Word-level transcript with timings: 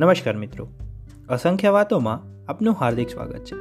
નમસ્કાર 0.00 0.36
મિત્રો. 0.36 0.68
અસંખ્ય 1.28 1.70
વાતોમાં 1.70 2.46
આપનું 2.50 2.74
હાર્દિક 2.74 3.08
સ્વાગત 3.08 3.44
છે. 3.44 3.54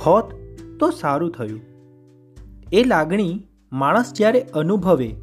હોત 0.00 0.32
તો 0.80 0.90
સારું 0.90 1.32
થયું. 1.32 1.60
એ 2.72 2.84
લાગણી 2.84 3.46
માણસ 3.72 4.12
જ્યારે 4.12 4.40
અનુભવે, 4.40 5.16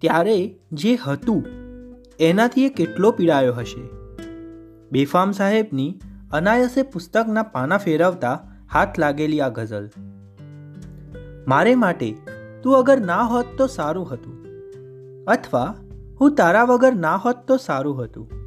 ત્યારે 0.00 0.58
જે 0.72 0.94
હતું, 0.94 1.44
એનાથી 2.20 2.66
એ 2.66 2.68
કેટલો 2.68 3.10
પીડાયો 3.10 3.54
હશે? 3.54 3.88
બેફામ 4.92 5.30
સાહેબની 5.30 6.00
અનાયસે 6.32 6.82
પુસ્તકના 6.82 7.42
પાના 7.42 7.78
ફેરવતા 7.78 8.48
હાથ 8.72 8.98
લાગેલી 8.98 9.40
આ 9.40 9.48
ગઝલ. 9.48 9.90
મારે 11.48 11.74
માટે 11.74 12.16
તું 12.62 12.76
અગર 12.76 13.00
ના 13.00 13.22
હોત 13.22 13.46
તો 13.58 13.66
સારું 13.66 14.12
હતું. 14.12 14.46
અથવા 15.24 15.74
હું 16.20 16.34
તારા 16.34 16.64
વગર 16.64 16.94
ના 16.94 17.16
હોત 17.16 17.36
તો 17.48 17.56
સારું 17.56 18.04
હતું. 18.04 18.41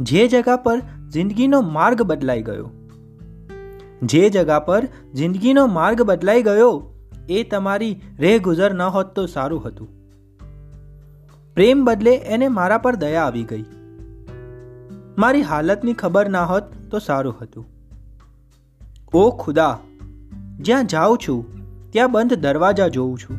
જે 0.00 0.28
જગા 0.28 0.56
પર 0.56 0.82
જિંદગીનો 1.08 1.60
માર્ગ 1.60 2.02
બદલાઈ 2.02 2.42
ગયો. 2.42 2.70
જે 4.02 4.30
જગા 4.30 4.58
પર 4.58 4.88
જિંદગીનો 5.14 5.66
માર્ગ 5.66 6.02
બદલાઈ 6.02 6.42
ગયો, 6.42 6.94
એ 7.28 7.42
તમારી 7.42 8.00
રેહ 8.18 8.38
ગુજર 8.38 8.74
ન 8.74 8.82
હોત 8.82 9.06
તો 9.06 9.26
સારું 9.26 9.66
હતું. 9.66 9.88
પ્રેમ 11.54 11.84
બદલે 11.84 12.14
એને 12.14 12.48
મારા 12.48 12.78
પર 12.78 12.94
દયા 12.94 13.22
આવી 13.22 13.44
ગઈ. 13.44 13.64
મારી 15.18 15.42
હાલતની 15.42 15.92
ખબર 15.92 16.28
ના 16.28 16.44
હોત 16.44 16.62
તો 16.90 16.98
સારું 16.98 17.34
હતું. 17.40 17.66
ઓ 19.14 19.30
ખુદા, 19.30 19.78
જ્યાં 20.58 20.86
જાઉં 20.86 21.18
છું, 21.28 21.46
ત્યાં 21.90 22.12
બંધ 22.12 22.34
દરવાજા 22.34 22.88
જોઉં 22.88 23.18
છું. 23.18 23.36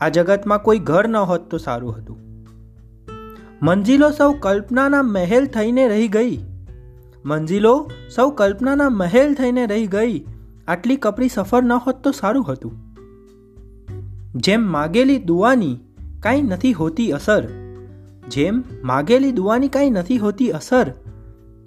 આ 0.00 0.08
જગતમાં 0.08 0.62
કોઈ 0.62 0.78
ઘર 0.78 1.08
ન 1.08 1.16
હોત 1.16 1.50
તો 1.50 1.58
સારું 1.58 1.96
હતું. 1.96 2.25
મંજિલો 3.62 4.10
સૌ 4.10 4.32
કલ્પનાના 4.32 5.02
મહેલ 5.02 5.46
થઈને 5.46 5.88
રહી 5.88 6.08
ગઈ. 6.08 6.38
મંજિલો 7.24 7.90
સૌ 8.14 8.30
કલ્પનાના 8.30 8.88
મહેલ 8.88 9.34
થઈને 9.34 9.66
રહી 9.66 9.86
ગઈ. 9.86 10.24
આટલી 10.68 10.96
કપરી 10.96 11.28
સફર 11.28 11.62
ન 11.62 11.72
હોત 11.72 12.04
તો 12.04 12.10
સારું 12.10 12.52
હતું. 12.52 12.72
જેમ 14.36 14.62
માગેલી 14.72 15.18
દુવાની 15.18 15.78
કાંઈ 16.20 16.42
નથી 16.42 16.72
હોતી 16.72 17.12
અસર, 17.12 17.48
જેમ 18.28 18.64
માગેલી 18.84 19.32
દુવાની 19.32 19.68
કાંઈ 19.68 19.90
નથી 19.90 20.18
હોતી 20.18 20.50
અસર, 20.50 20.92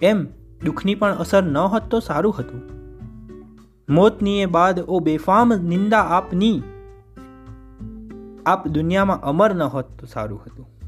એમ 0.02 0.28
દુઃખની 0.66 0.96
પણ 0.96 1.16
અસર 1.16 1.44
ન 1.44 1.58
હોત 1.58 1.82
તો 1.82 2.00
સારું 2.00 2.36
હતું. 2.40 2.62
મોતનીએ 3.90 4.46
બાદ 4.46 4.80
ઓ 4.80 5.00
બેફામ 5.00 5.54
નિંદા 5.64 6.00
આપની. 6.00 6.64
આપ 8.46 8.68
દુનિયામાં 8.68 9.22
અમર 9.22 9.54
ન 9.54 9.62
હોત 9.62 9.86
તો 10.00 10.06
સારું 10.06 10.42
હતું. 10.48 10.79